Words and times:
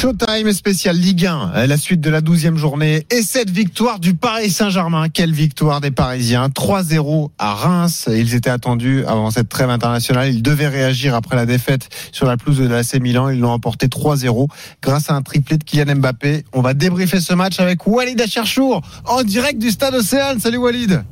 Showtime 0.00 0.52
spécial 0.52 0.96
Ligue 0.96 1.26
1, 1.26 1.66
la 1.66 1.76
suite 1.76 2.00
de 2.00 2.08
la 2.08 2.20
12e 2.20 2.54
journée 2.54 3.04
et 3.10 3.20
cette 3.20 3.50
victoire 3.50 3.98
du 3.98 4.14
Paris 4.14 4.48
Saint-Germain. 4.48 5.08
Quelle 5.08 5.32
victoire 5.32 5.80
des 5.80 5.90
Parisiens. 5.90 6.50
3-0 6.50 7.30
à 7.36 7.54
Reims. 7.54 8.08
Ils 8.08 8.36
étaient 8.36 8.48
attendus 8.48 9.04
avant 9.06 9.32
cette 9.32 9.48
trêve 9.48 9.70
internationale. 9.70 10.32
Ils 10.32 10.40
devaient 10.40 10.68
réagir 10.68 11.16
après 11.16 11.34
la 11.34 11.46
défaite 11.46 11.88
sur 12.12 12.26
la 12.26 12.36
pelouse 12.36 12.58
de 12.58 12.68
l'AC 12.68 12.94
Milan. 13.00 13.28
Ils 13.30 13.40
l'ont 13.40 13.50
emporté 13.50 13.88
3-0 13.88 14.46
grâce 14.80 15.10
à 15.10 15.14
un 15.14 15.22
triplé 15.22 15.58
de 15.58 15.64
Kylian 15.64 15.96
Mbappé. 15.96 16.44
On 16.52 16.60
va 16.60 16.74
débriefer 16.74 17.18
ce 17.18 17.34
match 17.34 17.58
avec 17.58 17.84
Walid 17.84 18.20
Acharchour 18.20 18.82
en 19.04 19.24
direct 19.24 19.58
du 19.58 19.72
stade 19.72 19.96
Océane. 19.96 20.38
Salut 20.38 20.58
Walid. 20.58 21.02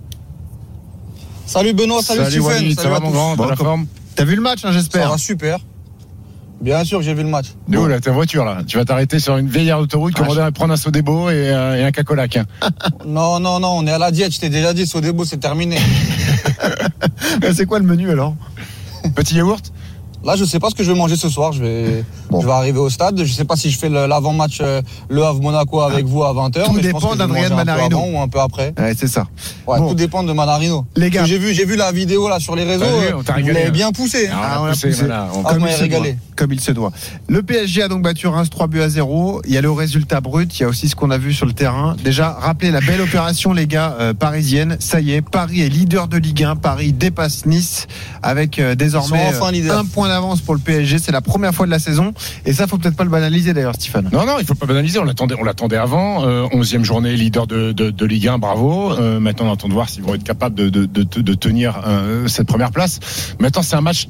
Salut 1.45 1.73
Benoît, 1.73 2.03
salut, 2.03 2.21
Salut 2.21 2.31
Stephen. 2.31 2.47
Walid, 2.47 2.77
ça 2.77 2.83
salut 2.83 2.93
va 2.93 2.99
à 2.99 3.01
mon 3.01 3.11
grand, 3.11 3.47
la 3.47 3.57
forme? 3.57 3.89
T'as 4.15 4.25
vu 4.25 4.37
le 4.37 4.43
match, 4.43 4.61
hein, 4.61 4.69
Ça 4.69 4.75
j'espère 4.75 5.11
va 5.11 5.19
super. 5.19 5.59
Bien 6.61 6.85
sûr 6.85 6.99
que 6.99 7.05
j'ai 7.05 7.15
vu 7.15 7.23
le 7.23 7.29
match. 7.29 7.49
De 7.69 7.77
où 7.79 7.87
là, 7.87 8.01
ta 8.01 8.13
voiture 8.13 8.45
là? 8.45 8.59
Tu 8.67 8.77
vas 8.79 8.85
t'arrêter 8.85 9.19
sur 9.19 9.37
une 9.37 9.49
vieille 9.49 9.73
autoroute, 9.73 10.15
Ah, 10.17 10.21
commander 10.23 10.51
prendre 10.55 10.73
un 10.73 10.77
Sodebo 10.77 11.29
et, 11.31 11.51
euh, 11.51 11.77
et 11.77 11.85
un 11.85 11.93
cacolac. 11.93 12.37
hein. 12.39 12.45
Non, 13.07 13.39
non, 13.41 13.61
non, 13.61 13.69
on 13.79 13.87
est 13.87 13.93
à 13.93 13.99
la 13.99 14.11
diète, 14.11 14.33
je 14.33 14.41
t'ai 14.41 14.49
déjà 14.49 14.73
dit, 14.73 14.87
Sodebo, 14.87 15.25
c'est 15.25 15.37
terminé. 15.39 15.77
C'est 17.53 17.67
quoi 17.67 17.79
le 17.79 17.85
menu 17.85 18.11
alors? 18.11 18.35
Petit 19.15 19.37
yaourt? 19.37 19.73
Là, 20.25 20.35
je 20.37 20.45
sais 20.45 20.59
pas 20.59 20.71
ce 20.71 20.75
que 20.75 20.83
je 20.83 20.91
vais 20.93 20.99
manger 20.99 21.17
ce 21.17 21.29
soir. 21.29 21.53
Je 21.53 21.63
vais, 21.63 22.05
Bon. 22.31 22.41
je 22.41 22.47
vais 22.47 22.53
arriver 22.53 22.79
au 22.79 22.91
stade. 22.91 23.23
Je 23.25 23.33
sais 23.33 23.45
pas 23.45 23.55
si 23.57 23.71
je 23.71 23.79
fais 23.79 23.89
l'avant-match 23.89 24.59
euh, 24.61 24.83
Le 25.09 25.23
Havre-Monaco 25.23 25.81
avec 25.81 26.05
vous 26.07 26.25
à 26.25 26.33
20h. 26.33 26.65
Tout 26.65 26.73
mais 26.73 26.83
dépend 26.83 27.15
d'Adrien 27.15 27.27
manger 27.29 27.45
un 27.45 27.49
peu 27.51 27.55
Manarino. 27.55 27.99
avant 27.99 28.09
ou 28.11 28.21
un 28.21 28.29
peu 28.29 28.41
après. 28.41 28.75
Ouais, 28.79 28.95
c'est 28.99 29.07
ça. 29.07 29.27
Ouais, 29.67 29.79
Bon. 29.79 29.89
tout 29.91 29.95
dépend 29.95 30.23
de 30.25 30.33
Manarino. 30.33 30.85
Les 30.97 31.11
gars. 31.11 31.25
J'ai 31.25 31.39
vu, 31.39 31.55
j'ai 31.55 31.65
vu 31.65 31.77
la 31.77 31.93
vidéo 31.93 32.29
là 32.29 32.41
sur 32.41 32.57
les 32.57 32.65
réseaux. 32.65 32.85
Vu, 32.85 33.07
euh, 33.07 33.13
on 33.17 33.41
vous 33.41 33.47
l'avez 33.49 33.67
hein. 33.67 33.71
bien 33.71 33.93
poussé. 33.93 34.29
hein. 34.29 34.37
Ah, 34.43 34.57
on 34.59 34.63
on 34.63 34.67
a 34.67 34.69
a 34.69 34.73
poussé, 34.73 34.89
poussé. 34.89 35.01
voilà, 35.01 35.29
on- 35.35 35.43
Ah, 35.45 35.53
comme, 35.55 35.63
il 35.63 35.69
se 35.73 35.77
doit, 35.77 35.83
régalé. 35.83 36.17
comme 36.35 36.53
il 36.53 36.61
se 36.61 36.73
doit. 36.73 36.93
Le 37.29 37.43
PSG 37.43 37.83
a 37.83 37.89
donc 37.89 38.03
battu 38.03 38.27
Reims 38.27 38.51
3 38.51 38.67
buts 38.67 38.81
à 38.83 38.89
0. 38.89 39.43
Il 39.47 39.55
y 39.55 39.59
a 39.59 39.61
le 39.61 39.71
résultat 39.71 40.21
brut, 40.21 40.59
il 40.59 40.63
y 40.63 40.65
a 40.65 40.69
aussi 40.69 40.89
ce 40.89 40.97
qu'on 40.97 41.11
a 41.11 41.19
vu 41.19 41.33
sur 41.33 41.47
le 41.47 41.53
terrain. 41.53 41.95
Déjà, 42.03 42.31
rappelez 42.41 42.71
la 42.73 42.81
belle 42.81 43.01
opération, 43.01 43.53
les 43.53 43.67
gars, 43.69 43.97
euh, 44.01 44.15
parisienne. 44.15 44.77
Ça 44.81 45.01
y 45.01 45.13
est, 45.13 45.23
Paris 45.23 45.61
est 45.63 45.69
leader 45.69 46.09
de 46.09 46.17
Ligue 46.19 46.43
1. 46.43 46.57
Paris 46.57 46.93
dépasse 46.93 47.47
Nice 47.47 47.87
avec 48.23 48.59
euh, 48.59 48.75
désormais 48.75 49.25
enfin 49.29 49.51
un 49.79 49.85
point 49.85 50.09
d'avance 50.17 50.41
pour 50.41 50.55
le 50.55 50.61
PSG. 50.61 50.99
C'est 50.99 51.13
la 51.13 51.21
première 51.21 51.55
fois 51.55 51.67
de 51.67 51.71
la 51.71 51.79
saison. 51.79 52.13
Et 52.45 52.53
ça, 52.53 52.67
faut 52.67 52.79
peut-être 52.79 52.97
pas 52.97 53.05
le 53.05 53.11
banaliser 53.11 53.53
d'ailleurs, 53.53 53.75
Stéphane. 53.75 54.09
Non, 54.13 54.27
non, 54.27 54.37
il 54.39 54.47
faut 54.47 54.55
pas 54.55 54.67
banaliser. 54.67 54.99
On 54.99 55.05
l'attendait, 55.05 55.37
on 55.39 55.45
l'attendait 55.45 55.77
avant. 55.77 56.27
Euh, 56.27 56.47
11e 56.49 56.85
journée, 56.85 57.15
leader 57.17 57.47
de, 57.47 57.73
de, 57.73 58.07
Ligue 58.07 58.29
1, 58.29 58.39
bravo. 58.39 58.93
Euh, 58.93 59.21
maintenant, 59.21 59.49
on 59.49 59.53
attend 59.53 59.69
de 59.69 59.75
voir 59.75 59.89
s'ils 59.89 60.03
vont 60.03 60.15
être 60.15 60.25
capables 60.25 60.55
de, 60.55 60.69
de 60.69 61.35
tenir 61.35 61.83
euh, 61.87 62.29
cette 62.29 62.47
première 62.47 62.71
place. 62.71 63.01
Maintenant, 63.41 63.63
c'est 63.63 63.77
un 63.77 63.81
match. 63.81 64.09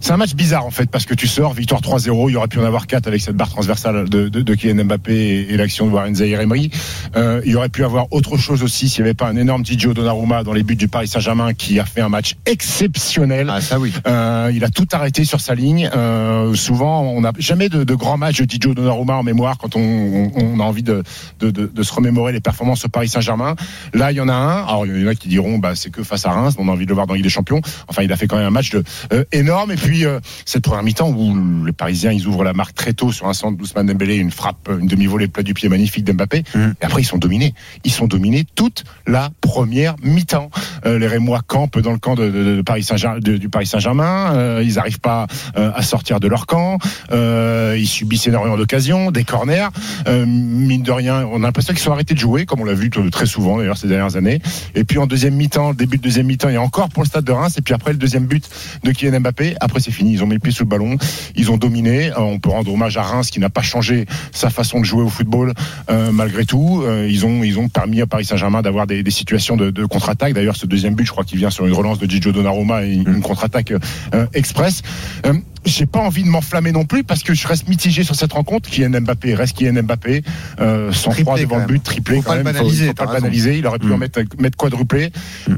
C'est 0.00 0.12
un 0.12 0.16
match 0.16 0.34
bizarre 0.34 0.64
en 0.64 0.70
fait 0.70 0.88
parce 0.90 1.04
que 1.04 1.14
tu 1.14 1.26
sors 1.26 1.52
victoire 1.52 1.80
3-0, 1.82 2.30
il 2.30 2.32
y 2.32 2.36
aurait 2.36 2.48
pu 2.48 2.58
en 2.58 2.64
avoir 2.64 2.86
4 2.86 3.06
avec 3.08 3.20
cette 3.20 3.36
barre 3.36 3.50
transversale 3.50 4.08
de, 4.08 4.28
de, 4.28 4.40
de 4.42 4.54
Kylian 4.54 4.84
Mbappé 4.84 5.12
et, 5.14 5.52
et 5.52 5.56
l'action 5.56 5.86
de 5.86 5.90
Warren 5.92 6.14
Zahir 6.14 6.40
Emery. 6.40 6.70
Euh, 7.16 7.42
il 7.44 7.52
y 7.52 7.56
aurait 7.56 7.68
pu 7.68 7.84
avoir 7.84 8.06
autre 8.12 8.36
chose 8.38 8.62
aussi 8.62 8.88
s'il 8.88 9.02
n'y 9.02 9.08
avait 9.10 9.14
pas 9.14 9.26
un 9.28 9.36
énorme 9.36 9.66
Gio 9.66 9.92
Donnarumma 9.94 10.44
dans 10.44 10.52
les 10.54 10.62
buts 10.62 10.76
du 10.76 10.88
Paris 10.88 11.08
Saint-Germain 11.08 11.52
qui 11.52 11.78
a 11.80 11.84
fait 11.84 12.00
un 12.00 12.08
match 12.08 12.36
exceptionnel. 12.46 13.50
Ah, 13.52 13.60
ça 13.60 13.78
oui. 13.78 13.92
Euh, 14.06 14.50
il 14.54 14.64
a 14.64 14.70
tout 14.70 14.86
arrêté 14.92 15.24
sur 15.24 15.40
sa 15.40 15.54
ligne. 15.54 15.90
Euh, 15.94 16.54
souvent, 16.54 17.02
on 17.02 17.20
n'a 17.22 17.32
jamais 17.38 17.68
de, 17.68 17.84
de 17.84 17.94
grands 17.94 18.16
matchs 18.18 18.38
de 18.38 18.44
Didio 18.44 18.74
Donnarumma 18.74 19.14
en 19.16 19.22
mémoire 19.24 19.58
quand 19.58 19.74
on, 19.76 19.80
on- 19.80 20.32
on 20.36 20.60
a 20.60 20.62
envie 20.62 20.82
de, 20.84 21.02
de, 21.40 21.50
de- 21.50 21.82
se 21.82 21.92
remémorer 21.92 22.32
les 22.32 22.40
performances 22.40 22.84
au 22.84 22.88
Paris 22.88 23.08
Saint-Germain. 23.08 23.56
Là, 23.94 24.12
il 24.12 24.16
y 24.16 24.20
en 24.20 24.28
a 24.28 24.34
un. 24.34 24.64
Alors, 24.64 24.86
il 24.86 25.02
y 25.02 25.04
en 25.04 25.08
a 25.08 25.14
qui 25.14 25.28
diront, 25.28 25.58
bah, 25.58 25.74
c'est 25.74 25.90
que 25.90 26.02
face 26.02 26.24
à 26.24 26.30
Reims, 26.30 26.54
on 26.58 26.68
a 26.68 26.72
envie 26.72 26.84
de 26.84 26.90
le 26.90 26.94
voir 26.94 27.06
dans 27.06 27.14
Ligue 27.14 27.24
des 27.24 27.28
Champions. 27.30 27.60
Enfin, 27.88 28.02
il 28.02 28.12
a 28.12 28.16
fait 28.16 28.26
quand 28.26 28.36
même 28.36 28.46
un 28.46 28.50
match 28.50 28.70
de, 28.70 28.82
euh, 29.12 29.24
énorme. 29.32 29.72
Et 29.72 29.76
puis, 29.76 29.87
euh, 30.04 30.20
cette 30.44 30.62
première 30.64 30.82
mi-temps 30.82 31.10
où 31.10 31.64
les 31.64 31.72
Parisiens, 31.72 32.12
ils 32.12 32.26
ouvrent 32.26 32.44
la 32.44 32.52
marque 32.52 32.74
très 32.74 32.92
tôt 32.92 33.12
sur 33.12 33.26
un 33.26 33.32
centre 33.32 33.56
d'Ousmane 33.56 33.86
Dembélé, 33.86 34.16
une 34.16 34.30
frappe, 34.30 34.68
une 34.80 34.86
demi-volée 34.86 35.28
plat 35.28 35.42
du 35.42 35.54
pied 35.54 35.68
magnifique 35.68 36.04
d'Mbappé. 36.04 36.44
Mhm. 36.54 36.74
Et 36.80 36.84
après, 36.84 37.02
ils 37.02 37.06
sont 37.06 37.18
dominés. 37.18 37.54
Ils 37.84 37.90
sont 37.92 38.06
dominés 38.06 38.44
toute 38.54 38.84
la 39.06 39.30
première 39.40 39.94
mi-temps. 40.02 40.50
Euh, 40.86 40.98
les 40.98 41.06
Rémois 41.06 41.40
campent 41.46 41.78
dans 41.78 41.92
le 41.92 41.98
camp 41.98 42.14
de, 42.14 42.28
de- 42.30 42.56
de 42.56 42.62
Paris 42.62 42.82
Saint 42.82 42.96
du 43.20 43.48
Paris 43.48 43.66
Saint-Germain. 43.66 44.32
Euh, 44.34 44.62
ils 44.64 44.74
n'arrivent 44.74 45.00
pas 45.00 45.26
à 45.54 45.82
sortir 45.82 46.20
de 46.20 46.28
leur 46.28 46.46
camp. 46.46 46.78
Ils 47.12 47.86
subissent 47.88 48.26
énormément 48.26 48.56
d'occasions, 48.56 49.10
des 49.10 49.24
corners. 49.24 49.68
Mine 50.06 50.82
de 50.82 50.92
rien, 50.92 51.24
on 51.30 51.36
a 51.42 51.46
l'impression 51.46 51.72
qu'ils 51.72 51.82
sont 51.82 51.92
arrêtés 51.92 52.14
de 52.14 52.18
jouer, 52.18 52.44
comme 52.46 52.60
on 52.60 52.64
l'a 52.64 52.74
vu 52.74 52.90
très 53.10 53.26
souvent 53.26 53.58
d'ailleurs 53.58 53.76
ces 53.78 53.88
dernières 53.88 54.16
années. 54.16 54.40
Et 54.74 54.84
puis 54.84 54.98
en 54.98 55.06
deuxième 55.06 55.34
mi-temps, 55.34 55.74
début 55.74 55.98
de 55.98 56.02
deuxième 56.02 56.26
mi-temps, 56.26 56.48
il 56.48 56.54
y 56.54 56.56
a 56.56 56.62
encore 56.62 56.88
pour 56.88 57.02
le 57.02 57.08
stade 57.08 57.24
de 57.24 57.32
Reims. 57.32 57.54
Et 57.58 57.62
puis 57.62 57.74
après 57.74 57.92
le 57.92 57.98
deuxième 57.98 58.26
but 58.26 58.44
de 58.84 58.90
Kylian 58.92 59.20
Mbappé. 59.20 59.54
Après 59.60 59.77
c'est 59.80 59.90
fini, 59.90 60.12
ils 60.12 60.22
ont 60.22 60.26
mis 60.26 60.34
le 60.34 60.40
pied 60.40 60.52
sous 60.52 60.64
le 60.64 60.68
ballon, 60.68 60.96
ils 61.36 61.50
ont 61.50 61.56
dominé. 61.56 62.10
Euh, 62.10 62.18
on 62.18 62.38
peut 62.38 62.50
rendre 62.50 62.72
hommage 62.72 62.96
à 62.96 63.02
Reims 63.02 63.30
qui 63.30 63.40
n'a 63.40 63.50
pas 63.50 63.62
changé 63.62 64.06
sa 64.32 64.50
façon 64.50 64.80
de 64.80 64.84
jouer 64.84 65.02
au 65.02 65.08
football 65.08 65.52
euh, 65.90 66.10
malgré 66.12 66.44
tout. 66.44 66.82
Euh, 66.82 67.08
ils 67.10 67.26
ont 67.26 67.42
ils 67.42 67.56
permis 67.68 68.00
à 68.00 68.06
Paris 68.06 68.24
Saint-Germain 68.24 68.62
d'avoir 68.62 68.86
des, 68.86 69.02
situations 69.10 69.56
de, 69.56 69.84
contre-attaque. 69.86 70.34
D'ailleurs, 70.34 70.56
ce 70.56 70.66
deuxième 70.66 70.94
but, 70.94 71.04
je 71.04 71.10
crois 71.10 71.24
qu'il 71.24 71.38
vient 71.38 71.50
sur 71.50 71.66
une 71.66 71.72
relance 71.72 71.98
de 71.98 72.08
Gigio 72.08 72.32
Donnarumma 72.32 72.84
et 72.84 72.92
une, 72.92 73.20
contre-attaque 73.20 73.72
express. 74.32 74.82
J'ai 75.64 75.86
pas 75.86 75.98
envie 76.00 76.22
de 76.22 76.28
m'enflammer 76.28 76.72
non 76.72 76.84
plus 76.84 77.04
parce 77.04 77.22
que 77.22 77.34
je 77.34 77.46
reste 77.46 77.68
mitigé 77.68 78.04
sur 78.04 78.14
cette 78.14 78.32
rencontre. 78.32 78.68
Kylian 78.70 79.00
Mbappé 79.00 79.34
reste 79.34 79.56
Kylian 79.56 79.82
Mbappé, 79.82 80.22
euh, 80.60 80.92
103 80.92 81.12
Triplé, 81.34 81.42
devant 81.46 81.58
le 81.58 81.66
but, 81.66 81.82
triplé 81.82 82.16
Faut 82.16 82.22
quand 82.22 82.30
pas 82.30 82.36
le 82.36 82.44
même. 82.44 82.54
banaliser, 82.54 82.86
faut 82.88 82.94
pas 82.94 83.04
le 83.06 83.12
banaliser. 83.12 83.58
Il 83.58 83.66
aurait 83.66 83.78
pu 83.78 83.86
Mm. 83.86 83.92
en 83.92 83.98
mettre, 83.98 84.20
mettre 84.38 84.56
quadruplé. 84.56 85.10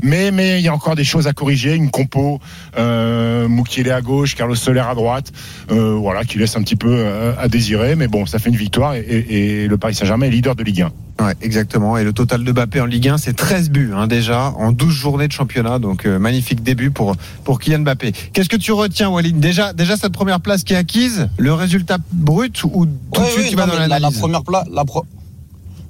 Mais 0.02 0.30
mais 0.30 0.58
il 0.58 0.64
y 0.64 0.68
a 0.68 0.74
encore 0.74 0.96
des 0.96 1.04
choses 1.04 1.26
à 1.26 1.32
corriger. 1.32 1.74
Une 1.74 1.90
compo, 1.90 2.40
euh, 2.78 3.46
Moukielé 3.48 3.90
à 3.90 4.00
gauche, 4.00 4.34
Carlos 4.34 4.54
Soler 4.54 4.80
à 4.80 4.94
droite, 4.94 5.32
euh, 5.70 5.94
voilà, 5.94 6.24
qui 6.24 6.38
laisse 6.38 6.56
un 6.56 6.62
petit 6.62 6.76
peu 6.76 6.88
euh, 6.90 7.32
à 7.38 7.48
désirer. 7.48 7.94
Mais 7.96 8.08
bon, 8.08 8.26
ça 8.26 8.38
fait 8.38 8.48
une 8.50 8.56
victoire 8.56 8.94
et, 8.94 9.00
et- 9.00 9.62
et 9.64 9.68
le 9.68 9.76
Paris 9.78 9.94
Saint-Germain 9.94 10.26
est 10.26 10.30
leader 10.30 10.54
de 10.56 10.62
Ligue 10.64 10.82
1. 10.82 10.92
Ouais, 11.20 11.34
exactement. 11.42 11.98
Et 11.98 12.04
le 12.04 12.12
total 12.12 12.42
de 12.44 12.50
Mbappé 12.52 12.80
en 12.80 12.86
Ligue 12.86 13.08
1, 13.08 13.18
c'est 13.18 13.34
13 13.34 13.70
buts 13.70 13.92
hein, 13.94 14.06
déjà 14.06 14.52
en 14.56 14.72
12 14.72 14.90
journées 14.92 15.28
de 15.28 15.32
championnat. 15.32 15.78
Donc 15.78 16.06
euh, 16.06 16.18
magnifique 16.18 16.62
début 16.62 16.90
pour 16.90 17.14
pour 17.44 17.60
Kylian 17.60 17.80
Mbappé. 17.80 18.12
Qu'est-ce 18.32 18.48
que 18.48 18.56
tu 18.56 18.72
retiens, 18.72 19.10
Walid? 19.10 19.38
Déjà, 19.38 19.72
déjà 19.74 19.96
cette 19.96 20.12
première 20.12 20.40
place 20.40 20.64
qui 20.64 20.72
est 20.72 20.76
acquise, 20.76 21.28
le 21.36 21.52
résultat 21.52 21.98
brut 22.12 22.64
ou 22.64 22.86
tout 23.12 23.20
de 23.20 23.26
suite 23.26 23.38
oui, 23.44 23.50
tu 23.50 23.56
vas 23.56 23.66
dans 23.66 23.72
mais 23.74 23.78
la, 23.80 23.88
la 23.88 23.98
l'analyse? 23.98 24.18
première 24.18 24.42
place, 24.44 24.64
la 24.72 24.84
pro- 24.84 25.04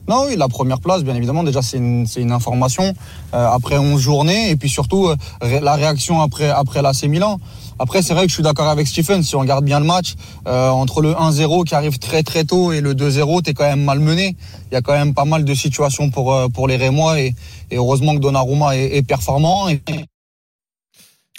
Non, 0.09 0.25
oui, 0.27 0.37
la 0.37 0.49
première 0.49 0.81
place, 0.81 1.03
bien 1.03 1.15
évidemment, 1.15 1.45
déjà 1.45 1.63
c'est 1.63 1.77
une, 1.77 2.07
une 2.17 2.33
information 2.33 2.95
euh, 3.35 3.49
après 3.49 3.79
11 3.79 4.01
journées 4.01 4.51
et 4.51 4.57
puis 4.57 4.69
surtout 4.69 5.09
euh, 5.09 5.61
la 5.61 5.75
réaction 5.75 6.21
après 6.21 6.49
après 6.49 6.83
l'AC 6.83 7.05
Milan. 7.05 7.39
Après, 7.79 8.03
c'est 8.03 8.13
vrai 8.13 8.25
que 8.25 8.29
je 8.29 8.35
suis 8.35 8.43
d'accord 8.43 8.69
avec 8.69 8.87
Stephen. 8.87 9.23
Si 9.23 9.35
on 9.37 9.41
regarde 9.41 9.65
bien 9.65 9.81
le 9.81 9.87
match, 9.87 10.15
euh, 10.47 10.69
entre 10.69 11.01
le 11.01 11.13
1-0 11.13 11.65
qui 11.65 11.75
arrive 11.75 11.99
très 11.99 12.23
très 12.23 12.45
tôt 12.45 12.73
et 12.73 12.83
le 12.83 12.95
2-0, 12.95 13.41
t'es 13.41 13.55
quand 13.55 13.65
même 13.65 13.83
malmené. 13.83 14.37
Il 14.71 14.75
y 14.75 14.77
a 14.77 14.83
quand 14.83 14.93
même 14.93 15.15
pas 15.15 15.25
mal 15.25 15.47
de 15.47 15.55
situations 15.55 16.11
pour 16.11 16.35
euh, 16.35 16.49
pour 16.49 16.69
les 16.69 16.77
Rémois 16.77 17.19
et, 17.21 17.35
et 17.71 17.77
heureusement 17.77 18.15
que 18.15 18.21
Donnarumma 18.21 18.77
est, 18.77 18.97
est 18.97 19.03
performant. 19.03 19.69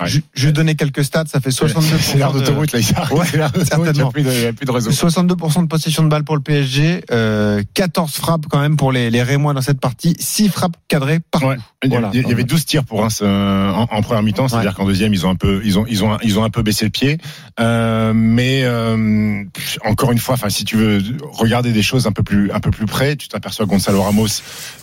Ouais. 0.02 0.08
Je, 0.10 0.20
je 0.34 0.46
vais 0.48 0.52
donner 0.52 0.76
quelques 0.76 1.04
stats. 1.04 1.26
Ça 1.28 1.40
fait 1.40 1.50
62%. 1.50 1.82
C'est 2.00 2.18
l'air 2.18 2.32
de- 2.34 2.40
d'autoroute 2.40 2.72
là, 2.72 2.80
il. 2.80 2.86
Ouais, 3.16 3.26
n'y 3.36 3.42
a, 3.42 3.50
plus 4.12 4.24
de- 4.24 4.32
il 4.32 4.42
y 4.42 4.46
a 4.48 4.54
plus 4.54 4.66
de 4.66 4.72
réseau. 4.72 4.92
62% 4.92 5.62
de 5.64 5.68
possession 5.68 6.04
de 6.04 6.10
balle 6.10 6.24
pour 6.24 6.36
le 6.36 6.42
PSG, 6.42 7.04
euh, 7.12 7.62
14 7.74 8.14
frappes 8.14 8.46
quand 8.50 8.60
même 8.60 8.78
pour 8.78 8.92
les, 8.92 9.10
les 9.10 9.24
Rémois 9.24 9.54
dans 9.54 9.62
cette 9.62 9.80
partie, 9.80 10.16
6 10.20 10.50
frappes 10.50 10.76
cadrées 10.88 11.20
par 11.32 11.44
Ouais. 11.44 11.58
Il 11.84 11.88
y, 11.88 11.92
Voilà. 11.94 12.10
avait- 12.10 12.20
il 12.20 12.28
y 12.28 12.32
avait 12.32 12.44
12 12.44 12.66
tirs 12.66 12.84
pour 12.84 13.00
Reims 13.02 13.22
euh, 13.24 13.72
en, 13.72 13.88
en 13.90 14.02
première 14.04 14.22
mi-temps, 14.22 14.48
c'est-à-dire 14.48 14.76
qu'en 14.76 14.86
deuxième 14.86 15.14
ils 15.16 15.26
ont 15.26 15.32
un 15.32 15.36
peu 15.36 15.62
ils 15.66 15.80
ont 15.80 15.86
ils 15.90 16.04
ont 16.04 16.18
ils 16.22 16.38
ont 16.38 16.44
un 16.44 16.50
peu 16.52 16.62
baissé 16.62 16.86
le 16.86 16.92
pied. 16.92 17.18
Euh, 17.60 18.14
mais 18.14 18.62
euh, 18.64 19.44
encore 19.86 20.12
une 20.12 20.20
fois, 20.20 20.36
enfin 20.36 20.50
si 20.50 20.64
tu 20.64 20.76
veux 20.78 21.02
regarder 21.32 21.72
des 21.72 21.82
choses 21.82 22.06
un 22.08 22.12
peu 22.12 22.22
plus 22.24 22.52
un 22.52 22.60
peu 22.60 22.70
plus 22.72 22.86
près, 22.86 23.16
tu 23.16 23.28
t'aperçois 23.28 23.66
que 23.66 23.72
Gonzalo 23.72 24.02
Ramos 24.04 24.28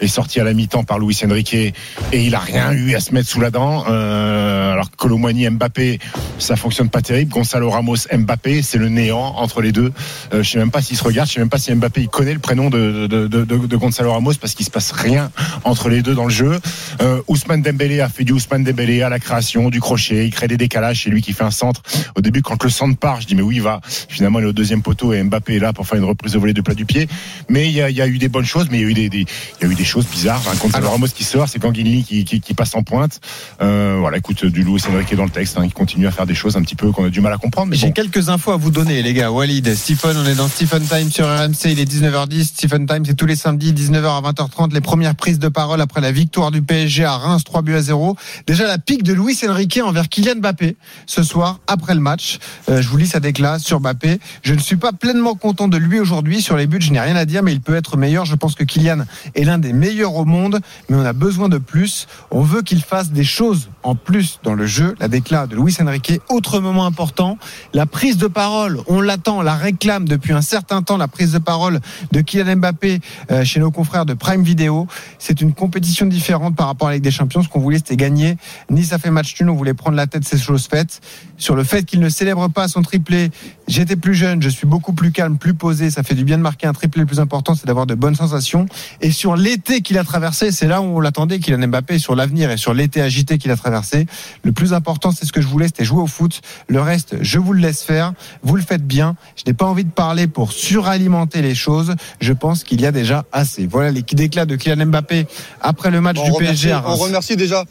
est 0.00 0.08
sorti 0.08 0.40
à 0.40 0.44
la 0.44 0.54
mi-temps 0.54 0.82
par 0.84 0.98
Luis 0.98 1.16
Enrique 1.24 1.54
et 1.54 1.72
il 2.12 2.34
a 2.34 2.40
rien 2.40 2.72
eu 2.72 2.94
à 2.94 3.00
se 3.00 3.14
mettre 3.14 3.28
sous 3.28 3.40
la 3.40 3.50
dent. 3.50 3.84
Euh, 3.88 4.72
alors 4.72 4.90
que 4.90 4.96
Colomboigny, 5.08 5.48
Mbappé, 5.48 6.00
ça 6.38 6.54
fonctionne 6.54 6.90
pas 6.90 7.00
terrible. 7.00 7.32
Gonzalo 7.32 7.70
Ramos, 7.70 7.96
Mbappé, 8.12 8.60
c'est 8.60 8.76
le 8.76 8.90
néant 8.90 9.36
entre 9.36 9.62
les 9.62 9.72
deux. 9.72 9.90
Euh, 10.34 10.42
je 10.42 10.50
sais 10.50 10.58
même 10.58 10.70
pas 10.70 10.82
s'ils 10.82 10.98
se 10.98 11.04
regardent, 11.04 11.28
je 11.28 11.34
sais 11.34 11.40
même 11.40 11.48
pas 11.48 11.56
si 11.58 11.74
Mbappé 11.74 12.02
il 12.02 12.08
connaît 12.08 12.34
le 12.34 12.40
prénom 12.40 12.68
de, 12.68 13.06
de, 13.06 13.26
de, 13.26 13.44
de, 13.46 13.56
de 13.66 13.76
Gonzalo 13.76 14.12
Ramos 14.12 14.34
parce 14.38 14.52
qu'il 14.54 14.66
se 14.66 14.70
passe 14.70 14.92
rien 14.92 15.30
entre 15.64 15.88
les 15.88 16.02
deux 16.02 16.14
dans 16.14 16.24
le 16.24 16.30
jeu. 16.30 16.60
Euh, 17.00 17.22
Ousmane 17.26 17.62
Dembélé 17.62 18.02
a 18.02 18.10
fait 18.10 18.24
du 18.24 18.32
Ousmane 18.32 18.64
Dembélé 18.64 19.00
à 19.00 19.08
la 19.08 19.18
création, 19.18 19.70
du 19.70 19.80
crochet, 19.80 20.26
il 20.26 20.30
crée 20.30 20.46
des 20.46 20.58
décalages, 20.58 21.04
c'est 21.04 21.10
lui 21.10 21.22
qui 21.22 21.32
fait 21.32 21.44
un 21.44 21.50
centre. 21.50 21.80
Au 22.14 22.20
début, 22.20 22.42
quand 22.42 22.62
le 22.62 22.68
centre 22.68 22.98
part, 22.98 23.22
je 23.22 23.26
dis 23.26 23.34
mais 23.34 23.40
oui, 23.42 23.56
il 23.56 23.62
va? 23.62 23.80
Finalement, 23.86 24.40
il 24.40 24.44
est 24.44 24.48
au 24.48 24.52
deuxième 24.52 24.82
poteau 24.82 25.14
et 25.14 25.22
Mbappé 25.22 25.56
est 25.56 25.60
là 25.60 25.72
pour 25.72 25.86
faire 25.86 25.96
une 25.96 26.04
reprise 26.04 26.36
au 26.36 26.40
volet 26.40 26.52
de 26.52 26.60
plat 26.60 26.74
du 26.74 26.84
pied. 26.84 27.08
Mais 27.48 27.66
il 27.68 27.72
y 27.72 27.80
a, 27.80 27.88
il 27.88 27.96
y 27.96 28.02
a 28.02 28.06
eu 28.06 28.18
des 28.18 28.28
bonnes 28.28 28.44
choses, 28.44 28.68
mais 28.70 28.78
il 28.78 28.82
y 28.82 28.84
a 28.84 28.88
eu 28.90 28.94
des, 28.94 29.08
des- 29.08 29.24
il 29.60 29.66
y 29.66 29.70
a 29.70 29.72
eu 29.72 29.74
des 29.74 29.84
choses 29.86 30.06
bizarres. 30.06 30.42
Enfin, 30.46 30.54
Gonzalo 30.60 30.90
Ramos 30.90 31.06
qui 31.08 31.24
sort, 31.24 31.48
c'est 31.48 31.58
Ganguini 31.58 32.04
qui, 32.04 32.26
qui, 32.26 32.42
qui 32.42 32.52
passe 32.52 32.74
en 32.74 32.82
pointe. 32.82 33.20
Euh, 33.62 33.96
voilà, 33.98 34.18
écoute, 34.18 34.44
du 34.44 34.64
Louis 34.98 35.04
Enrique 35.04 35.16
dans 35.16 35.24
le 35.26 35.30
texte, 35.30 35.56
hein, 35.56 35.62
il 35.64 35.72
continue 35.72 36.08
à 36.08 36.10
faire 36.10 36.26
des 36.26 36.34
choses 36.34 36.56
un 36.56 36.62
petit 36.62 36.74
peu 36.74 36.90
qu'on 36.90 37.04
a 37.04 37.08
du 37.08 37.20
mal 37.20 37.32
à 37.32 37.36
comprendre. 37.36 37.68
Mais 37.68 37.76
J'ai 37.76 37.86
bon. 37.86 37.92
quelques 37.92 38.30
infos 38.30 38.50
à 38.50 38.56
vous 38.56 38.72
donner, 38.72 39.00
les 39.00 39.14
gars. 39.14 39.30
Walid, 39.30 39.72
Stephen, 39.76 40.16
on 40.16 40.26
est 40.26 40.34
dans 40.34 40.48
Stephen 40.48 40.82
Time 40.82 41.08
sur 41.08 41.24
RMC. 41.24 41.66
Il 41.66 41.78
est 41.78 41.88
19h10. 41.88 42.46
Stephen 42.46 42.84
Time, 42.84 43.04
c'est 43.06 43.14
tous 43.14 43.26
les 43.26 43.36
samedis, 43.36 43.72
19h 43.72 44.06
à 44.06 44.32
20h30. 44.32 44.74
Les 44.74 44.80
premières 44.80 45.14
prises 45.14 45.38
de 45.38 45.46
parole 45.46 45.80
après 45.80 46.00
la 46.00 46.10
victoire 46.10 46.50
du 46.50 46.62
PSG 46.62 47.04
à 47.04 47.16
Reims, 47.16 47.44
3 47.44 47.62
buts 47.62 47.76
à 47.76 47.80
0. 47.80 48.16
Déjà, 48.48 48.66
la 48.66 48.78
pique 48.78 49.04
de 49.04 49.12
Luis 49.12 49.38
Enrique 49.48 49.78
envers 49.80 50.08
Kylian 50.08 50.40
Mbappé 50.40 50.76
ce 51.06 51.22
soir, 51.22 51.60
après 51.68 51.94
le 51.94 52.00
match. 52.00 52.38
Euh, 52.68 52.82
je 52.82 52.88
vous 52.88 52.96
lis 52.96 53.06
sa 53.06 53.20
déclaration 53.20 53.64
sur 53.68 53.80
Mbappé. 53.80 54.18
Je 54.42 54.54
ne 54.54 54.58
suis 54.58 54.76
pas 54.76 54.90
pleinement 54.92 55.36
content 55.36 55.68
de 55.68 55.76
lui 55.76 56.00
aujourd'hui. 56.00 56.42
Sur 56.42 56.56
les 56.56 56.66
buts, 56.66 56.80
je 56.80 56.90
n'ai 56.90 57.00
rien 57.00 57.14
à 57.14 57.24
dire, 57.24 57.44
mais 57.44 57.52
il 57.52 57.60
peut 57.60 57.76
être 57.76 57.96
meilleur. 57.96 58.24
Je 58.24 58.34
pense 58.34 58.56
que 58.56 58.64
Kylian 58.64 59.04
est 59.36 59.44
l'un 59.44 59.58
des 59.58 59.72
meilleurs 59.72 60.16
au 60.16 60.24
monde, 60.24 60.58
mais 60.88 60.96
on 60.96 61.04
a 61.04 61.12
besoin 61.12 61.48
de 61.48 61.58
plus. 61.58 62.08
On 62.32 62.42
veut 62.42 62.62
qu'il 62.62 62.82
fasse 62.82 63.12
des 63.12 63.22
choses 63.22 63.68
en 63.84 63.94
plus 63.94 64.40
dans 64.42 64.54
le 64.54 64.66
jeu. 64.66 64.77
La 65.00 65.08
déclaration 65.08 65.56
de 65.56 65.62
Luis 65.62 65.76
Enrique, 65.80 66.20
autre 66.28 66.60
moment 66.60 66.86
important, 66.86 67.38
la 67.72 67.86
prise 67.86 68.16
de 68.16 68.26
parole. 68.26 68.80
On 68.86 69.00
l'attend, 69.00 69.42
la 69.42 69.54
réclame 69.54 70.06
depuis 70.06 70.32
un 70.32 70.40
certain 70.40 70.82
temps, 70.82 70.96
la 70.96 71.08
prise 71.08 71.32
de 71.32 71.38
parole 71.38 71.80
de 72.12 72.20
Kylian 72.20 72.56
Mbappé 72.56 73.00
euh, 73.30 73.44
chez 73.44 73.60
nos 73.60 73.70
confrères 73.70 74.06
de 74.06 74.14
Prime 74.14 74.42
Video. 74.42 74.86
C'est 75.18 75.40
une 75.40 75.52
compétition 75.52 76.06
différente 76.06 76.54
par 76.54 76.66
rapport 76.66 76.88
à 76.88 76.92
la 76.92 76.98
des 76.98 77.10
Champions. 77.10 77.42
Ce 77.42 77.48
qu'on 77.48 77.60
voulait, 77.60 77.78
c'était 77.78 77.96
gagner. 77.96 78.36
Nice 78.70 78.92
a 78.92 78.98
fait 78.98 79.10
match 79.10 79.40
nul. 79.40 79.50
On 79.50 79.54
voulait 79.54 79.74
prendre 79.74 79.96
la 79.96 80.06
tête, 80.06 80.24
c'est 80.24 80.38
chose 80.38 80.66
faite. 80.66 81.00
Sur 81.38 81.54
le 81.54 81.62
fait 81.62 81.84
qu'il 81.84 82.00
ne 82.00 82.08
célèbre 82.08 82.48
pas 82.48 82.66
son 82.66 82.82
triplé, 82.82 83.30
j'étais 83.68 83.94
plus 83.94 84.14
jeune, 84.14 84.42
je 84.42 84.48
suis 84.48 84.66
beaucoup 84.66 84.92
plus 84.92 85.12
calme, 85.12 85.38
plus 85.38 85.54
posé. 85.54 85.90
Ça 85.90 86.02
fait 86.02 86.16
du 86.16 86.24
bien 86.24 86.36
de 86.36 86.42
marquer 86.42 86.66
un 86.66 86.72
triplé. 86.72 87.00
Le 87.00 87.06
plus 87.06 87.20
important, 87.20 87.54
c'est 87.54 87.66
d'avoir 87.66 87.86
de 87.86 87.94
bonnes 87.94 88.16
sensations. 88.16 88.66
Et 89.00 89.12
sur 89.12 89.36
l'été 89.36 89.80
qu'il 89.80 89.98
a 89.98 90.04
traversé, 90.04 90.50
c'est 90.50 90.66
là 90.66 90.80
où 90.80 90.84
on 90.84 91.00
l'attendait, 91.00 91.38
Kylian 91.38 91.68
Mbappé, 91.68 92.00
sur 92.00 92.16
l'avenir 92.16 92.50
et 92.50 92.56
sur 92.56 92.74
l'été 92.74 93.00
agité 93.00 93.38
qu'il 93.38 93.52
a 93.52 93.56
traversé. 93.56 94.06
Le 94.42 94.50
plus 94.50 94.72
important, 94.72 95.12
c'est 95.12 95.26
ce 95.26 95.32
que 95.32 95.40
je 95.40 95.46
voulais, 95.46 95.66
c'était 95.66 95.84
jouer 95.84 96.02
au 96.02 96.08
foot. 96.08 96.40
Le 96.66 96.80
reste, 96.80 97.16
je 97.20 97.38
vous 97.38 97.52
le 97.52 97.60
laisse 97.60 97.82
faire. 97.82 98.14
Vous 98.42 98.56
le 98.56 98.62
faites 98.62 98.86
bien. 98.86 99.14
Je 99.36 99.44
n'ai 99.46 99.54
pas 99.54 99.66
envie 99.66 99.84
de 99.84 99.90
parler 99.90 100.26
pour 100.26 100.52
suralimenter 100.52 101.40
les 101.40 101.54
choses. 101.54 101.94
Je 102.20 102.32
pense 102.32 102.64
qu'il 102.64 102.80
y 102.80 102.86
a 102.86 102.92
déjà 102.92 103.24
assez. 103.30 103.66
Voilà 103.66 103.92
les 103.92 104.02
déclats 104.02 104.46
de 104.46 104.56
Kylian 104.56 104.86
Mbappé 104.86 105.28
après 105.60 105.92
le 105.92 106.00
match 106.00 106.16
du 106.16 106.32
remercie, 106.32 106.66
PSG 106.66 106.72
à 106.72 106.82
on 106.84 106.96
remercie 106.96 107.36
déjà, 107.36 107.64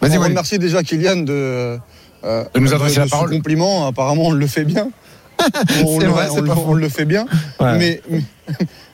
Vas-y, 0.00 0.18
on 0.18 0.22
remercie 0.22 0.58
déjà 0.58 0.82
Kylian 0.82 1.16
de, 1.16 1.78
euh, 2.24 2.44
De 2.54 2.60
nous 2.60 2.72
adresser 2.74 2.98
la 3.00 3.06
ce 3.06 3.10
parole. 3.10 3.30
compliment. 3.30 3.86
Apparemment, 3.86 4.26
on 4.26 4.32
le 4.32 4.46
fait 4.46 4.64
bien. 4.64 4.90
on, 5.86 5.98
le, 5.98 6.06
vrai, 6.06 6.28
on 6.30 6.74
le- 6.74 6.80
le 6.80 6.88
fait 6.90 7.06
bien. 7.06 7.26
Ouais. 7.60 7.78
Mais, 7.78 8.02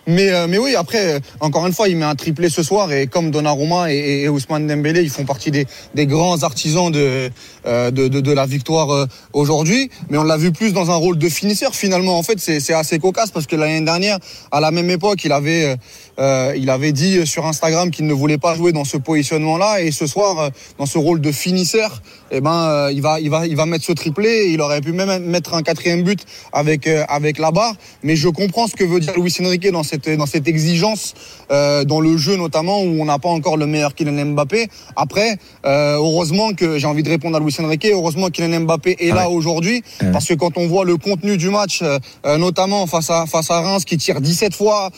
mais, 0.06 0.30
euh, 0.30 0.46
mais 0.48 0.58
oui, 0.58 0.76
après, 0.76 1.20
encore 1.40 1.66
une 1.66 1.72
fois, 1.72 1.88
il 1.88 1.96
met 1.96 2.04
un 2.04 2.14
triplé 2.14 2.48
ce 2.48 2.62
soir 2.62 2.92
et 2.92 3.08
comme 3.08 3.32
Donnarumma 3.32 3.92
et, 3.92 4.22
et 4.22 4.28
Ousmane 4.28 4.68
Dembélé, 4.68 5.02
ils 5.02 5.10
font 5.10 5.24
partie 5.24 5.50
des, 5.50 5.66
des 5.96 6.06
grands 6.06 6.40
artisans 6.44 6.92
de, 6.92 7.28
euh, 7.66 7.90
de, 7.90 8.06
de, 8.06 8.20
de 8.20 8.32
la 8.32 8.46
victoire 8.46 8.90
euh, 8.92 9.06
aujourd'hui. 9.32 9.90
Mais 10.08 10.18
on 10.18 10.22
l'a 10.22 10.36
vu 10.36 10.52
plus 10.52 10.72
dans 10.72 10.92
un 10.92 10.94
rôle 10.94 11.18
de 11.18 11.28
finisseur 11.28 11.74
finalement. 11.74 12.16
En 12.16 12.22
fait, 12.22 12.38
c'est 12.38 12.72
assez 12.74 13.00
cocasse 13.00 13.32
parce 13.32 13.46
que 13.46 13.56
l'année 13.56 13.80
dernière, 13.80 14.18
à 14.52 14.60
la 14.60 14.70
même 14.70 14.90
époque, 14.90 15.24
il 15.24 15.32
avait, 15.32 15.74
euh, 16.20 16.52
il 16.56 16.70
avait 16.70 16.92
dit 16.92 17.26
sur 17.26 17.44
Instagram 17.44 17.90
qu'il 17.90 18.06
ne 18.06 18.14
voulait 18.14 18.38
pas 18.38 18.54
jouer 18.54 18.70
dans 18.70 18.84
ce 18.84 18.98
positionnement-là 18.98 19.80
et 19.80 19.90
ce 19.90 20.06
soir, 20.06 20.50
dans 20.78 20.86
ce 20.86 20.98
rôle 20.98 21.20
de 21.20 21.32
finisseur, 21.32 22.00
eh 22.30 22.40
ben, 22.40 22.52
euh, 22.68 22.92
il 22.92 23.02
va, 23.02 23.20
il 23.20 23.30
va, 23.30 23.46
il 23.46 23.56
va 23.56 23.66
mettre 23.66 23.84
ce 23.84 23.92
triplé. 23.92 24.48
Il 24.50 24.60
aurait 24.60 24.80
pu 24.80 24.92
même 24.92 25.24
mettre 25.24 25.54
un 25.54 25.62
quatrième 25.62 26.02
but 26.02 26.20
avec 26.52 26.86
euh, 26.86 27.04
avec 27.08 27.38
la 27.38 27.50
barre. 27.50 27.74
Mais 28.02 28.16
je 28.16 28.28
comprends 28.28 28.66
ce 28.66 28.74
que 28.74 28.84
veut 28.84 29.00
dire 29.00 29.12
Luis 29.16 29.34
Enrique 29.40 29.70
dans 29.70 29.82
cette 29.82 30.08
dans 30.10 30.26
cette 30.26 30.48
exigence 30.48 31.14
euh, 31.50 31.84
dans 31.84 32.00
le 32.00 32.16
jeu 32.16 32.36
notamment 32.36 32.82
où 32.82 33.00
on 33.00 33.04
n'a 33.04 33.18
pas 33.18 33.28
encore 33.28 33.56
le 33.56 33.66
meilleur 33.66 33.94
Kylian 33.94 34.26
Mbappé. 34.32 34.68
Après, 34.96 35.38
heureusement 35.64 36.52
que 36.52 36.78
j'ai 36.78 36.86
envie 36.86 37.02
de 37.02 37.08
répondre 37.08 37.36
à 37.36 37.40
Luis 37.40 37.54
Enrique. 37.60 37.86
Heureusement 37.90 38.26
que 38.26 38.32
Kylian 38.32 38.60
Mbappé 38.60 38.96
est 38.98 39.10
Ah 39.12 39.14
là 39.14 39.28
ouais. 39.28 39.34
aujourd'hui 39.34 39.82
Ouais. 40.02 40.10
parce 40.12 40.26
que 40.26 40.34
quand 40.34 40.58
on 40.58 40.66
voit 40.66 40.84
le 40.84 40.96
contenu 40.96 41.36
du 41.36 41.48
match, 41.50 41.82
notamment 42.24 42.86
face 42.86 43.10
à 43.10 43.26
face 43.26 43.50
à 43.50 43.60
Reims 43.60 43.84
qui 43.84 43.96
tire 43.96 44.20
17 44.20 44.54
fois, 44.54 44.90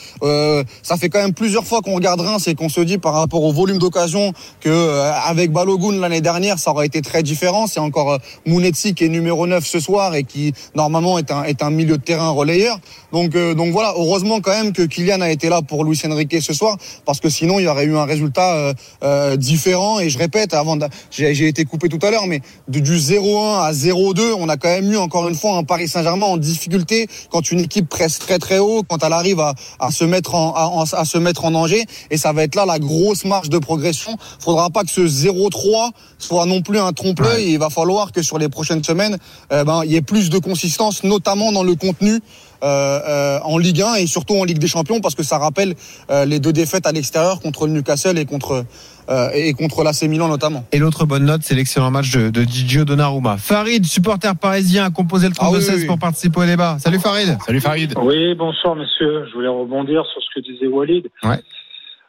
ça 0.83 0.97
fait 0.97 1.09
quand 1.09 1.21
même 1.21 1.35
plusieurs 1.35 1.65
fois 1.65 1.81
qu'on 1.83 1.95
regarde 1.95 2.21
Reims 2.21 2.49
et 2.49 2.55
qu'on 2.55 2.69
se 2.69 2.81
dit 2.81 2.99
par 2.99 3.13
rapport 3.15 3.43
au 3.43 3.53
volume 3.53 3.79
d'occasion 3.79 4.33
que 4.61 5.01
avec 5.27 5.53
Balogun 5.53 5.99
l'année 6.01 6.21
dernière, 6.21 6.59
ça 6.59 6.71
aurait 6.71 6.87
été 6.87 7.03
très 7.03 7.18
différent. 7.23 7.67
C'est 7.67 7.81
encore 7.81 8.13
euh, 8.13 8.19
Mounetzi 8.47 8.95
qui 8.95 9.05
est 9.05 9.09
numéro 9.09 9.47
9 9.47 9.67
ce 9.67 9.81
soir 9.81 10.15
et 10.15 10.25
qui 10.25 10.53
normalement 10.75 11.19
est 11.19 11.31
un 11.31 11.45
est 11.45 11.63
un 11.63 11.71
milieu 11.71 11.97
de 11.97 12.03
terrain 12.03 12.31
relayeur. 12.31 12.79
Donc 13.13 13.35
euh, 13.35 13.55
donc 13.55 13.73
voilà, 13.73 13.95
heureusement 13.97 14.41
quand 14.41 14.53
même 14.53 14.73
que 14.73 14.83
Kylian 14.83 15.21
a 15.21 15.31
été 15.31 15.49
là 15.49 15.63
pour 15.63 15.85
Luis 15.85 16.01
Enrique 16.05 16.43
ce 16.43 16.53
soir 16.53 16.77
parce 17.05 17.21
que 17.21 17.29
sinon 17.29 17.59
il 17.59 17.65
y 17.65 17.69
aurait 17.69 17.85
eu 17.85 17.97
un 17.97 18.05
résultat 18.05 18.75
euh, 19.03 19.37
différent 19.37 20.01
et 20.01 20.11
je 20.11 20.19
répète 20.19 20.55
avant 20.55 20.79
j'ai 21.11 21.49
été 21.49 21.65
coupé 21.65 21.89
tout 21.89 22.05
à 22.07 22.11
l'heure 22.11 22.27
mais 22.27 22.41
du 22.69 22.83
0-1 22.83 23.61
à 23.61 23.73
0-2, 23.73 24.35
on 24.39 24.49
a 24.49 24.57
quand 24.57 24.69
même 24.69 24.91
eu 24.91 24.97
encore 24.97 25.29
une 25.29 25.35
fois 25.35 25.57
un 25.57 25.65
Paris 25.65 25.89
Saint-Germain 25.89 26.27
en 26.27 26.37
difficulté 26.37 27.09
quand 27.31 27.51
une 27.51 27.61
équipe 27.61 27.89
presse 27.89 28.19
très 28.19 28.39
très 28.39 28.59
haut, 28.59 28.83
quand 28.83 29.03
elle 29.03 29.13
arrive 29.13 29.41
à, 29.41 29.55
à 29.79 29.91
se 29.91 30.05
mettre 30.05 30.35
en, 30.35 30.83
à, 30.83 31.05
se 31.05 31.19
mettre 31.19 31.45
en 31.45 31.51
danger 31.51 31.85
et 32.11 32.17
ça 32.17 32.33
va 32.33 32.43
être 32.43 32.55
là 32.55 32.67
la 32.67 32.79
grosse 32.79 33.25
marge 33.25 33.49
de 33.49 33.59
progression. 33.59 34.17
Faudra 34.41 34.71
pas 34.71 34.83
que 34.83 34.91
ce 34.91 35.01
0-3 35.01 35.91
soit 36.19 36.47
non 36.47 36.63
plus 36.63 36.79
un 36.79 36.93
et 37.39 37.51
il 37.53 37.59
va 37.59 37.71
falloir 37.71 38.13
que 38.13 38.23
sur 38.23 38.39
les 38.39 38.49
prochaines 38.49 38.83
semaines, 38.85 39.17
eh 39.51 39.65
ben 39.65 39.83
il 39.85 39.93
y 39.93 39.97
ait 39.97 40.03
plus 40.03 40.31
de 40.31 40.39
consistance 40.39 41.05
notamment 41.05 41.53
dans 41.53 41.63
le 41.63 41.75
contenu 41.75 42.21
euh, 42.63 43.01
euh, 43.09 43.39
en 43.45 43.59
Ligue 43.59 43.83
1 43.83 43.95
et 43.95 44.07
surtout 44.07 44.35
en 44.35 44.45
Ligue 44.45 44.59
des 44.59 44.67
Champions 44.67 45.01
parce 45.01 45.15
que 45.15 45.23
ça 45.23 45.39
rappelle 45.39 45.75
euh, 46.11 46.25
les 46.25 46.41
deux 46.41 46.53
défaites 46.53 46.87
à 46.87 46.93
l'extérieur 46.93 47.41
contre 47.41 47.67
le 47.67 47.73
Newcastle 47.73 48.19
et 48.19 48.25
contre 48.25 48.65
euh, 49.11 49.31
et 49.33 49.53
contre 49.55 49.85
l'AC 49.85 50.03
Milan 50.03 50.29
notamment. 50.29 50.65
Et 50.73 50.79
l'autre 50.79 51.07
bonne 51.07 51.25
note, 51.25 51.41
c'est 51.43 51.55
l'excellent 51.55 51.91
match 51.91 52.11
de, 52.11 52.29
de 52.31 52.43
Gigio 52.43 52.85
Donnarumma. 52.85 53.39
Farid, 53.39 53.87
supporter 53.87 54.35
parisien, 54.37 54.85
a 54.87 54.91
composé 54.91 55.29
le 55.29 55.35
32-16 55.35 55.39
Ah 55.41 55.51
oui, 55.51 55.59
oui, 55.61 55.75
oui. 55.77 55.87
pour 55.87 55.99
participer 55.99 56.41
au 56.41 56.45
débat. 56.45 56.77
Salut 56.79 56.99
Farid. 56.99 57.39
Salut 57.47 57.61
Farid. 57.61 57.95
Oui, 58.03 58.35
bonsoir 58.35 58.75
monsieur. 58.77 59.25
Je 59.29 59.33
voulais 59.35 59.49
rebondir 59.49 60.05
sur 60.13 60.21
ce 60.21 60.29
que 60.35 60.45
disait 60.45 60.67
Walid. 60.67 61.07
Ouais. 61.23 61.41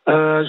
Euh, 0.09 0.43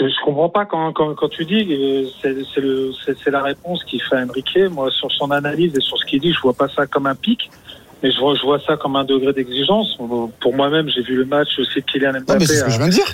je, 0.00 0.24
comprends 0.24 0.48
pas 0.48 0.64
quand, 0.66 0.92
quand, 0.92 1.14
quand 1.14 1.28
tu 1.28 1.44
dis 1.44 1.66
que 1.66 3.14
c'est 3.24 3.30
la 3.30 3.42
réponse 3.42 3.84
qui 3.84 3.98
fait 3.98 4.16
Enrique. 4.16 4.58
Moi, 4.70 4.90
sur 4.90 5.10
son 5.12 5.30
analyse 5.30 5.76
et 5.76 5.80
sur 5.80 5.98
ce 5.98 6.04
qu'il 6.04 6.20
dit, 6.20 6.32
je 6.32 6.40
vois 6.40 6.52
pas 6.52 6.68
ça 6.68 6.86
comme 6.86 7.06
un 7.06 7.14
pic, 7.14 7.50
mais 8.02 8.10
je 8.10 8.18
vois, 8.18 8.34
je 8.34 8.42
vois 8.42 8.60
ça 8.60 8.76
comme 8.76 8.96
un 8.96 9.04
degré 9.04 9.32
d'exigence. 9.32 9.98
Pour 10.40 10.54
moi-même, 10.54 10.88
j'ai 10.88 11.02
vu 11.02 11.16
le 11.16 11.24
match 11.24 11.58
aussi 11.58 11.80
de 11.80 11.84
Kylian 11.84 12.12
Mbappé. 12.20 12.38
mais 12.38 12.46
c'est 12.46 12.56
ce 12.56 12.64
que 12.64 12.68
à- 12.68 12.72
je 12.72 12.78
viens 12.78 12.88
de 12.88 12.92
dire. 12.92 13.06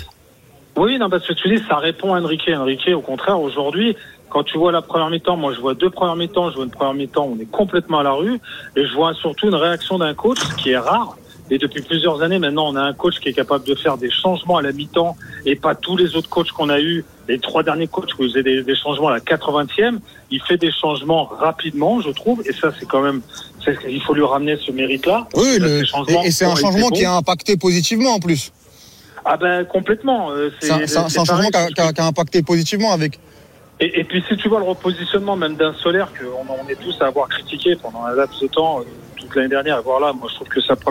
oui, 0.77 0.97
non, 0.97 1.09
parce 1.09 1.25
que 1.25 1.33
tu 1.33 1.47
dis, 1.47 1.63
ça 1.67 1.77
répond 1.77 2.13
à 2.13 2.19
Enrique. 2.21 2.49
Enrique, 2.53 2.89
au 2.93 3.01
contraire, 3.01 3.39
aujourd'hui, 3.39 3.95
quand 4.29 4.43
tu 4.43 4.57
vois 4.57 4.71
la 4.71 4.81
première 4.81 5.09
mi-temps, 5.09 5.37
moi 5.37 5.53
je 5.53 5.61
vois 5.61 5.75
deux 5.75 5.89
premières 5.89 6.17
mi-temps, 6.17 6.49
je 6.49 6.55
vois 6.55 6.65
une 6.65 6.71
première 6.71 6.93
mi-temps, 6.93 7.25
où 7.25 7.37
on 7.37 7.39
est 7.39 7.49
complètement 7.49 7.99
à 7.99 8.03
la 8.03 8.11
rue, 8.11 8.39
et 8.75 8.85
je 8.85 8.93
vois 8.93 9.13
surtout 9.13 9.47
une 9.47 9.55
réaction 9.55 9.97
d'un 9.97 10.13
coach 10.13 10.39
qui 10.57 10.71
est 10.71 10.77
rare. 10.77 11.15
Et 11.51 11.57
depuis 11.59 11.81
plusieurs 11.83 12.23
années, 12.23 12.39
maintenant, 12.39 12.67
on 12.71 12.75
a 12.75 12.81
un 12.81 12.93
coach 12.93 13.19
qui 13.19 13.29
est 13.29 13.33
capable 13.33 13.65
de 13.65 13.75
faire 13.75 13.97
des 13.97 14.09
changements 14.09 14.57
à 14.57 14.61
la 14.63 14.71
mi-temps, 14.71 15.15
et 15.45 15.55
pas 15.55 15.75
tous 15.75 15.95
les 15.95 16.15
autres 16.15 16.29
coachs 16.29 16.49
qu'on 16.51 16.69
a 16.69 16.79
eu, 16.79 17.05
les 17.27 17.37
trois 17.39 17.61
derniers 17.61 17.87
coachs 17.87 18.07
qui 18.15 18.23
faisaient 18.27 18.41
des, 18.41 18.63
des 18.63 18.75
changements 18.75 19.09
à 19.09 19.13
la 19.13 19.19
80e. 19.19 19.99
Il 20.31 20.41
fait 20.41 20.57
des 20.57 20.71
changements 20.71 21.25
rapidement, 21.25 22.01
je 22.01 22.09
trouve, 22.09 22.41
et 22.47 22.51
ça, 22.53 22.71
c'est 22.79 22.87
quand 22.87 23.01
même, 23.01 23.21
il 23.87 24.01
faut 24.01 24.13
lui 24.15 24.23
ramener 24.23 24.57
ce 24.57 24.71
mérite-là. 24.71 25.27
Oui, 25.35 25.59
le- 25.59 25.83
et, 26.23 26.27
et 26.27 26.31
c'est 26.31 26.45
un 26.45 26.55
changement 26.55 26.89
qui 26.89 27.05
a 27.05 27.13
impacté 27.15 27.57
positivement 27.57 28.13
en 28.15 28.19
plus. 28.19 28.51
Ah 29.23 29.37
ben 29.37 29.65
complètement. 29.65 30.29
euh, 30.31 30.51
C'est 30.61 30.69
un, 30.71 30.85
changement 31.09 31.49
qui 31.49 31.57
a, 31.57 31.67
qui 31.67 31.81
a- 31.81 31.93
qui 31.93 32.01
a 32.01 32.05
impacté 32.05 32.43
positivement 32.43 32.91
avec. 32.91 33.19
Et, 33.79 33.99
et 33.99 34.03
puis 34.05 34.23
si 34.27 34.37
tu 34.37 34.47
vois 34.47 34.59
le 34.59 34.65
repositionnement 34.65 35.35
même 35.35 35.55
d'un 35.55 35.73
solaire 35.73 36.11
que 36.13 36.23
on, 36.25 36.69
est 36.69 36.75
tous 36.81 36.95
à 37.01 37.07
avoir 37.07 37.27
critiqué 37.27 37.75
pendant 37.75 38.05
un 38.05 38.15
laps 38.15 38.39
de 38.41 38.47
temps 38.47 38.79
euh, 38.79 38.83
toute 39.17 39.35
l'année 39.35 39.49
dernière, 39.49 39.81
voilà, 39.81 40.13
moi 40.13 40.27
je 40.29 40.35
trouve 40.35 40.47
que 40.47 40.61
parce 40.65 40.81